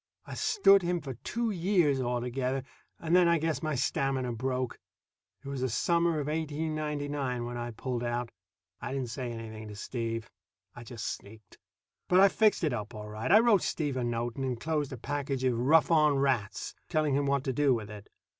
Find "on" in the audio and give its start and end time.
15.91-16.15